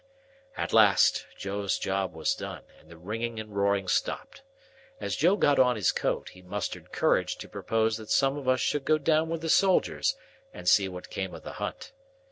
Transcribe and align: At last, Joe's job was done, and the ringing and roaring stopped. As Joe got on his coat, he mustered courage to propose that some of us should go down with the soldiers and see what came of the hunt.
At 0.57 0.73
last, 0.73 1.27
Joe's 1.37 1.77
job 1.77 2.13
was 2.15 2.33
done, 2.33 2.63
and 2.79 2.89
the 2.89 2.97
ringing 2.97 3.39
and 3.39 3.55
roaring 3.55 3.87
stopped. 3.87 4.41
As 4.99 5.15
Joe 5.15 5.35
got 5.37 5.59
on 5.59 5.75
his 5.75 5.91
coat, 5.91 6.29
he 6.29 6.41
mustered 6.41 6.91
courage 6.91 7.35
to 7.37 7.47
propose 7.47 7.97
that 7.97 8.09
some 8.09 8.35
of 8.35 8.47
us 8.49 8.61
should 8.61 8.83
go 8.83 8.97
down 8.97 9.29
with 9.29 9.41
the 9.41 9.47
soldiers 9.49 10.15
and 10.55 10.67
see 10.67 10.89
what 10.89 11.11
came 11.11 11.35
of 11.35 11.43
the 11.43 11.51
hunt. 11.61 11.91